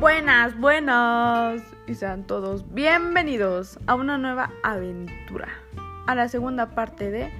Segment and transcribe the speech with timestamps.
[0.00, 1.60] Buenas, buenas.
[1.86, 5.48] Y sean todos bienvenidos a una nueva aventura.
[6.06, 7.30] A la segunda parte de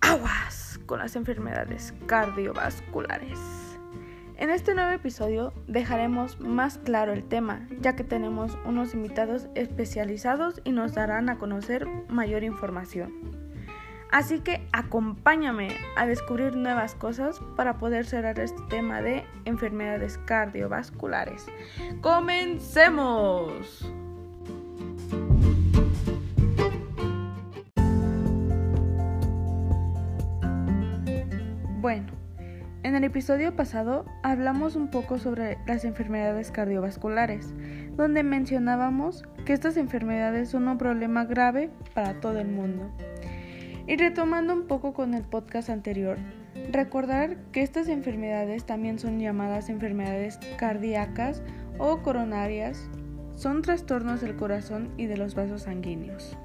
[0.00, 3.38] Aguas con las enfermedades cardiovasculares.
[4.38, 10.60] En este nuevo episodio dejaremos más claro el tema, ya que tenemos unos invitados especializados
[10.64, 13.37] y nos darán a conocer mayor información.
[14.10, 21.46] Así que acompáñame a descubrir nuevas cosas para poder cerrar este tema de enfermedades cardiovasculares.
[22.00, 23.86] ¡Comencemos!
[31.80, 32.06] Bueno,
[32.82, 37.54] en el episodio pasado hablamos un poco sobre las enfermedades cardiovasculares,
[37.96, 42.90] donde mencionábamos que estas enfermedades son un problema grave para todo el mundo.
[43.88, 46.18] Y retomando un poco con el podcast anterior,
[46.70, 51.42] recordar que estas enfermedades también son llamadas enfermedades cardíacas
[51.78, 52.90] o coronarias,
[53.34, 56.36] son trastornos del corazón y de los vasos sanguíneos.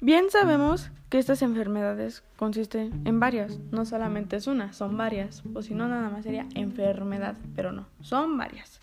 [0.00, 5.60] Bien sabemos que estas enfermedades consisten en varias, no solamente es una, son varias, o
[5.60, 8.80] si no nada más sería enfermedad, pero no, son varias,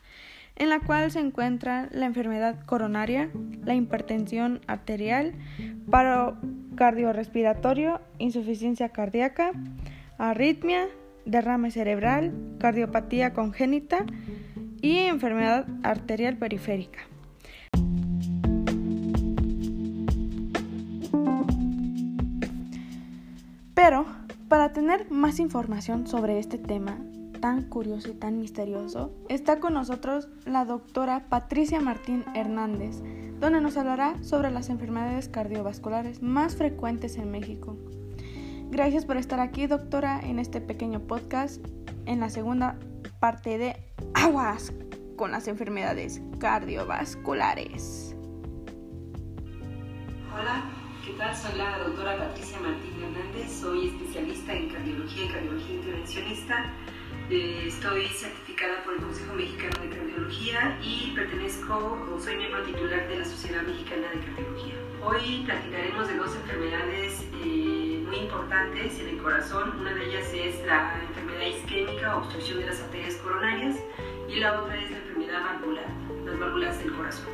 [0.58, 3.30] en la cual se encuentra la enfermedad coronaria,
[3.63, 5.33] la hipertensión arterial,
[5.89, 6.38] paro
[6.75, 9.52] cardiorrespiratorio, insuficiencia cardíaca,
[10.17, 10.88] arritmia,
[11.25, 14.05] derrame cerebral, cardiopatía congénita
[14.81, 16.99] y enfermedad arterial periférica.
[23.75, 24.05] Pero,
[24.47, 26.97] para tener más información sobre este tema
[27.48, 33.02] tan curioso y tan misterioso, está con nosotros la doctora Patricia Martín Hernández,
[33.39, 37.78] donde nos hablará sobre las enfermedades cardiovasculares más frecuentes en México.
[38.70, 41.66] Gracias por estar aquí, doctora, en este pequeño podcast,
[42.05, 42.80] en la segunda
[43.21, 43.77] parte de
[44.14, 44.73] Aguas
[45.16, 48.14] con las enfermedades cardiovasculares.
[50.38, 50.66] Hola,
[51.05, 51.33] ¿qué tal?
[51.33, 56.73] Soy la doctora Patricia Martín Hernández, soy especialista en cardiología y cardiología intervencionista.
[57.30, 63.05] Eh, estoy certificada por el Consejo Mexicano de Cardiología y pertenezco o soy miembro titular
[63.10, 64.76] de la Sociedad Mexicana de Cardiología.
[65.04, 69.77] Hoy platicaremos de dos enfermedades eh, muy importantes en el corazón.
[69.77, 73.76] Una de ellas es la enfermedad isquémica, obstrucción de las arterias coronarias,
[74.30, 75.88] y la otra es la enfermedad valvular,
[76.23, 77.27] las válvulas del corazón.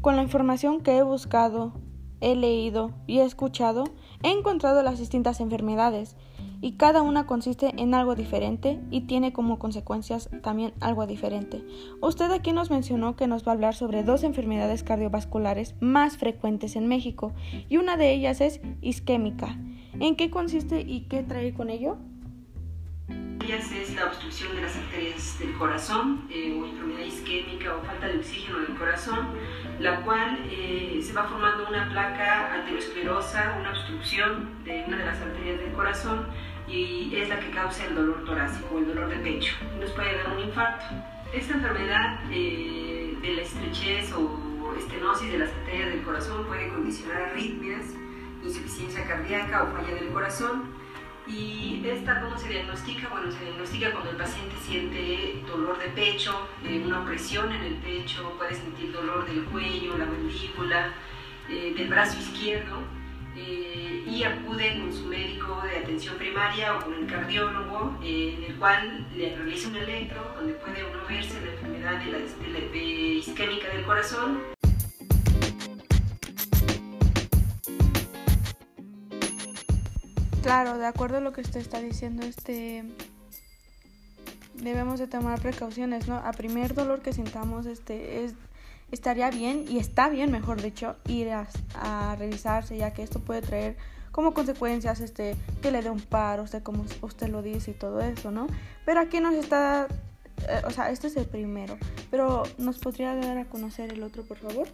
[0.00, 1.74] Con la información que he buscado,
[2.20, 3.84] he leído y he escuchado,
[4.22, 6.16] he encontrado las distintas enfermedades
[6.60, 11.62] y cada una consiste en algo diferente y tiene como consecuencias también algo diferente.
[12.00, 16.76] Usted aquí nos mencionó que nos va a hablar sobre dos enfermedades cardiovasculares más frecuentes
[16.76, 17.32] en México
[17.68, 19.58] y una de ellas es isquémica.
[19.98, 21.96] ¿En qué consiste y qué trae con ello?
[23.54, 28.18] Es la obstrucción de las arterias del corazón eh, o enfermedad isquémica o falta de
[28.18, 29.28] oxígeno del corazón,
[29.78, 35.20] la cual eh, se va formando una placa aterosclerosa, una obstrucción de una de las
[35.20, 36.26] arterias del corazón
[36.66, 39.54] y es la que causa el dolor torácico el dolor de pecho.
[39.78, 40.84] Nos puede dar un infarto.
[41.32, 47.22] Esta enfermedad eh, de la estrechez o estenosis de las arterias del corazón puede condicionar
[47.22, 47.84] arritmias,
[48.44, 50.85] insuficiencia cardíaca o falla del corazón
[51.28, 53.08] ¿Y esta cómo se diagnostica?
[53.08, 57.74] Bueno, se diagnostica cuando el paciente siente dolor de pecho, eh, una opresión en el
[57.76, 60.92] pecho, puede sentir dolor del cuello, la mandíbula,
[61.48, 62.78] eh, del brazo izquierdo
[63.36, 68.54] eh, y acude con su médico de atención primaria o con el cardiólogo, en el
[68.56, 72.04] cual le realiza un electro donde puede uno verse la enfermedad
[72.72, 72.78] de
[73.18, 74.55] isquémica del corazón
[80.46, 82.84] Claro, de acuerdo a lo que usted está diciendo, este
[84.54, 86.18] debemos de tomar precauciones, ¿no?
[86.18, 88.34] A primer dolor que sintamos, este es
[88.92, 93.76] estaría bien y está bien, mejor dicho, ir a, revisarse, ya que esto puede traer
[94.12, 98.00] como consecuencias, este, que le dé un paro, usted como usted lo dice y todo
[98.00, 98.46] eso, ¿no?
[98.84, 99.88] Pero aquí nos está,
[100.48, 101.76] eh, o sea, este es el primero,
[102.08, 104.68] pero nos podría dar a conocer el otro, por favor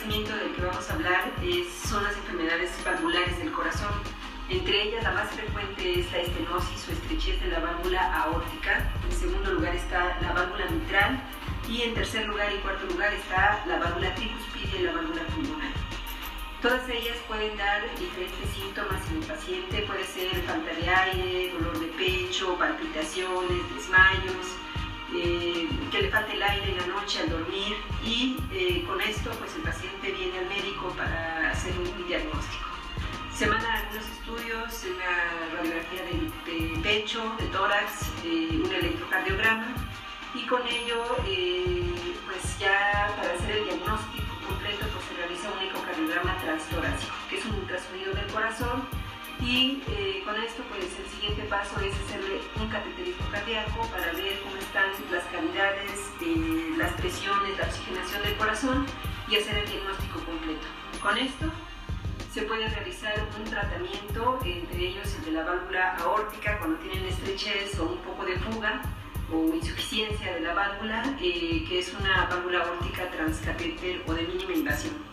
[0.00, 1.30] padecimiento del que vamos a hablar
[1.84, 3.92] son las enfermedades valvulares del corazón.
[4.48, 8.90] Entre ellas, la más frecuente es la estenosis o estrechez de la válvula aórtica.
[9.04, 11.22] En segundo lugar está la válvula mitral.
[11.68, 15.72] Y en tercer lugar y cuarto lugar está la válvula tricuspidia y la válvula pulmonar.
[16.62, 19.82] Todas ellas pueden dar diferentes síntomas en el paciente.
[19.82, 24.46] Puede ser falta de aire, dolor de pecho, palpitaciones, desmayos,
[25.14, 29.30] eh, que le falte el aire en la noche al dormir y eh, con esto
[29.38, 32.64] pues el paciente viene al médico para hacer un diagnóstico.
[33.34, 39.74] Se mandan algunos estudios, una radiografía de, pecho, de tórax, un electrocardiograma
[40.34, 41.04] y con ello
[42.26, 47.44] pues ya para hacer el diagnóstico completo pues se realiza un ecocardiograma transtorácico, que es
[47.46, 48.99] un ultrasonido del corazón
[49.42, 54.40] y eh, con esto pues el siguiente paso es hacerle un cateterismo cardíaco para ver
[54.42, 58.86] cómo están las cavidades, eh, las presiones, la oxigenación del corazón
[59.28, 60.66] y hacer el diagnóstico completo.
[61.02, 61.46] Con esto
[62.32, 67.78] se puede realizar un tratamiento, entre ellos el de la válvula aórtica cuando tienen estrechez
[67.80, 68.82] o un poco de fuga
[69.32, 74.52] o insuficiencia de la válvula, eh, que es una válvula aórtica transcatéter o de mínima
[74.52, 75.09] invasión.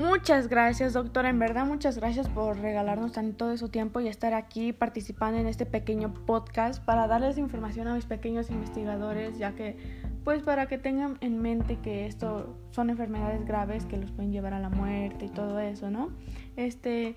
[0.00, 1.28] Muchas gracias, doctora.
[1.28, 5.46] En verdad, muchas gracias por regalarnos tanto de su tiempo y estar aquí participando en
[5.46, 9.76] este pequeño podcast para darles información a mis pequeños investigadores, ya que,
[10.24, 14.54] pues, para que tengan en mente que esto son enfermedades graves que los pueden llevar
[14.54, 16.08] a la muerte y todo eso, ¿no?
[16.56, 17.14] Este,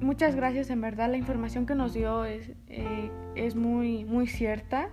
[0.00, 0.70] muchas gracias.
[0.70, 4.88] En verdad, la información que nos dio es, eh, es muy, muy cierta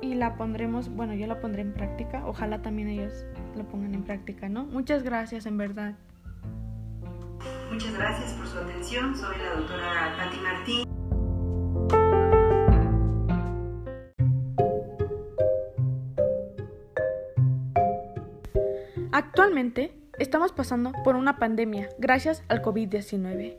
[0.00, 2.24] y la pondremos, bueno, yo la pondré en práctica.
[2.24, 3.26] Ojalá también ellos
[3.56, 4.64] lo pongan en práctica, ¿no?
[4.64, 5.94] Muchas gracias, en verdad.
[7.70, 9.16] Muchas gracias por su atención.
[9.16, 10.84] Soy la doctora Patti Martín.
[19.12, 23.58] Actualmente estamos pasando por una pandemia gracias al COVID-19.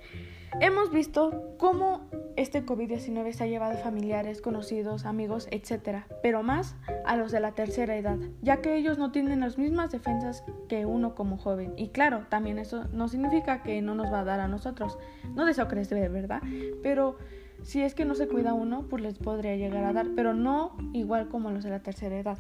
[0.62, 6.76] Hemos visto cómo este COVID-19 se ha llevado a familiares, conocidos, amigos, etc., pero más
[7.06, 10.86] a los de la tercera edad, ya que ellos no tienen las mismas defensas que
[10.86, 11.74] uno como joven.
[11.78, 14.98] Y claro, también eso no significa que no nos va a dar a nosotros.
[15.34, 16.42] No deseo que les dé, ¿verdad?
[16.84, 17.18] Pero
[17.64, 20.76] si es que no se cuida uno, pues les podría llegar a dar, pero no
[20.94, 22.38] igual como los de la tercera edad.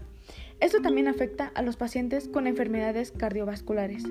[0.59, 4.03] Esto también afecta a los pacientes con enfermedades cardiovasculares.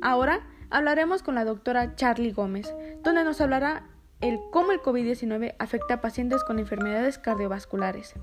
[0.00, 0.40] Ahora
[0.70, 3.84] hablaremos con la doctora Charlie Gómez, donde nos hablará
[4.22, 8.14] el cómo el COVID-19 afecta a pacientes con enfermedades cardiovasculares.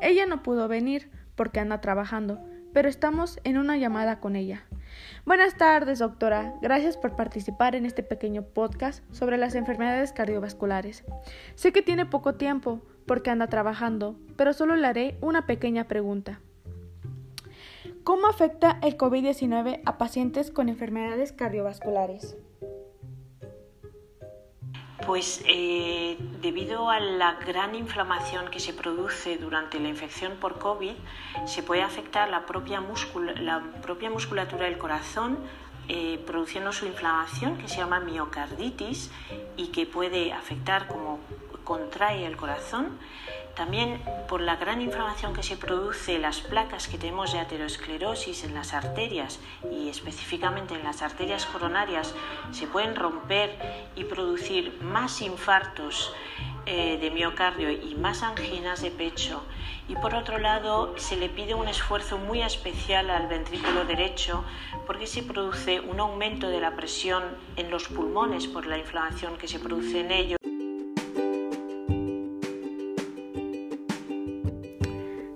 [0.00, 2.40] Ella no pudo venir porque anda trabajando,
[2.72, 4.64] pero estamos en una llamada con ella.
[5.24, 6.54] Buenas tardes, doctora.
[6.60, 11.04] Gracias por participar en este pequeño podcast sobre las enfermedades cardiovasculares.
[11.54, 16.40] Sé que tiene poco tiempo porque anda trabajando, pero solo le haré una pequeña pregunta.
[18.02, 22.36] ¿Cómo afecta el COVID-19 a pacientes con enfermedades cardiovasculares?
[25.06, 30.92] Pues eh, debido a la gran inflamación que se produce durante la infección por COVID,
[31.46, 32.82] se puede afectar la propia,
[33.40, 35.38] la propia musculatura del corazón,
[35.88, 39.10] eh, produciendo su inflamación que se llama miocarditis
[39.56, 41.18] y que puede afectar como
[41.64, 42.98] contrae el corazón
[43.54, 48.54] también por la gran inflamación que se produce, las placas que tenemos de aterosclerosis en
[48.54, 52.14] las arterias y específicamente en las arterias coronarias
[52.50, 53.58] se pueden romper
[53.94, 56.14] y producir más infartos
[56.64, 59.42] eh, de miocardio y más anginas de pecho.
[59.88, 64.44] Y por otro lado, se le pide un esfuerzo muy especial al ventrículo derecho
[64.86, 67.24] porque se produce un aumento de la presión
[67.56, 70.41] en los pulmones por la inflamación que se produce en ellos.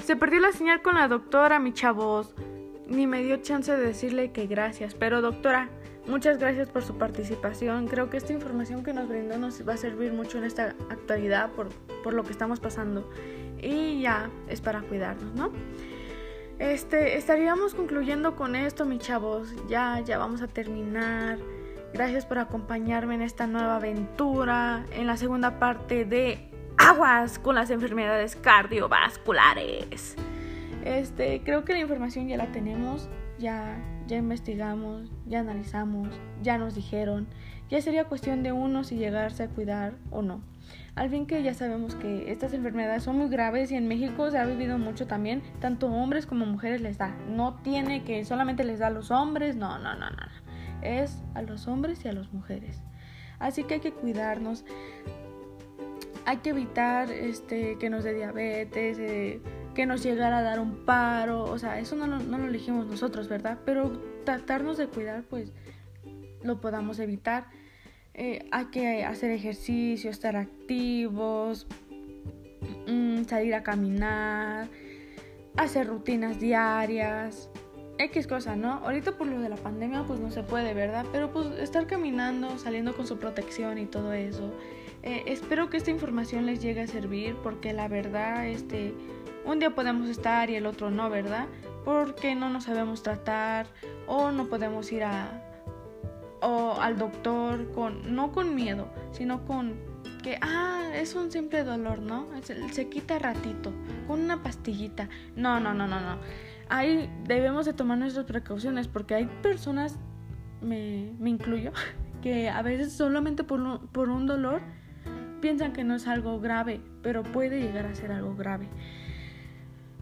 [0.07, 2.33] Se perdió la señal con la doctora, mi chavos.
[2.87, 4.95] Ni me dio chance de decirle que gracias.
[4.95, 5.69] Pero doctora,
[6.07, 7.89] muchas gracias por su participación.
[7.89, 11.51] Creo que esta información que nos brindó nos va a servir mucho en esta actualidad
[11.51, 11.71] por,
[12.05, 13.11] por lo que estamos pasando.
[13.61, 15.51] Y ya es para cuidarnos, ¿no?
[16.61, 19.53] Este, estaríamos concluyendo con esto, mis chavos.
[19.67, 21.41] Ya, ya vamos a terminar.
[21.93, 26.49] Gracias por acompañarme en esta nueva aventura, en la segunda parte de
[26.79, 30.17] aguas con las enfermedades cardiovasculares.
[30.85, 36.09] Este, creo que la información ya la tenemos, ya, ya investigamos, ya analizamos,
[36.43, 37.27] ya nos dijeron.
[37.69, 40.41] Ya sería cuestión de uno si llegarse a cuidar o no.
[40.95, 44.39] Al fin que ya sabemos que estas enfermedades son muy graves y en México se
[44.39, 47.15] ha vivido mucho también, tanto hombres como mujeres les da.
[47.29, 50.23] No tiene que solamente les da a los hombres, no, no, no, no.
[50.83, 52.81] Es a los hombres y a las mujeres.
[53.39, 54.65] Así que hay que cuidarnos
[56.27, 59.41] hay que evitar este, que nos dé diabetes, eh,
[59.75, 63.59] que nos llegara a dar un paro, o sea, eso no, lo elegimos nosotros, ¿verdad?
[63.65, 65.53] Pero tratarnos de cuidar, pues
[66.43, 67.47] lo podamos evitar.
[68.15, 71.69] Eh, hay que hacer ejercicio, estar activos,
[72.89, 74.67] mm, salir a caminar,
[75.57, 77.51] hacer rutinas diarias,
[77.99, 78.75] X cosa, ¿no?
[78.85, 81.07] Ahorita por lo de la pandemia pues no se puede, ¿verdad?
[81.13, 84.53] Pero pues estar caminando, saliendo con su protección y todo eso.
[85.07, 88.93] Eh, espero que esta información les llegue a servir porque la verdad, este,
[89.45, 91.47] un día podemos estar y el otro no, ¿verdad?
[91.85, 93.69] Porque no nos sabemos tratar
[94.09, 95.45] o no podemos ir a,
[96.43, 99.77] o al doctor con, no con miedo, sino con
[100.25, 102.27] que, ah, es un simple dolor, ¿no?
[102.43, 103.73] Se, se quita ratito,
[104.09, 105.09] con una pastillita.
[105.37, 106.19] No, no, no, no, no
[106.69, 110.01] ahí debemos de tomar nuestras precauciones porque hay personas,
[110.61, 111.71] me, me incluyo,
[112.23, 114.63] que a veces solamente por por un dolor
[115.41, 118.69] piensan que no es algo grave, pero puede llegar a ser algo grave.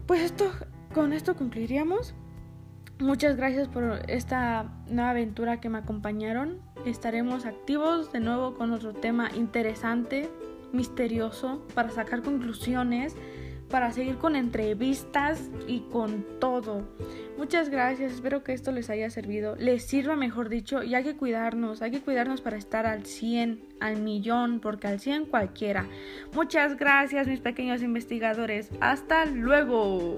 [0.05, 0.51] Pues esto,
[0.93, 2.15] con esto concluiríamos.
[2.99, 6.59] Muchas gracias por esta nueva aventura que me acompañaron.
[6.85, 10.29] Estaremos activos de nuevo con otro tema interesante,
[10.71, 13.15] misterioso, para sacar conclusiones
[13.69, 16.83] para seguir con entrevistas y con todo.
[17.37, 21.15] Muchas gracias, espero que esto les haya servido, les sirva mejor dicho, y hay que
[21.15, 25.85] cuidarnos, hay que cuidarnos para estar al 100, al millón, porque al 100 cualquiera.
[26.33, 30.17] Muchas gracias mis pequeños investigadores, hasta luego.